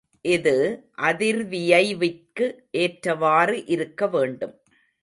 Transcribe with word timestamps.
இது 0.25 0.53
அதிர்வியைவிற்கு 1.01 2.47
ஏற்றவாறு 2.77 3.65
இருக்க 3.67 4.07
வேண்டும். 4.07 4.55